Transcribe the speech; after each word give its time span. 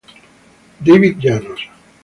David 0.83 1.21
Llanos 1.21 1.61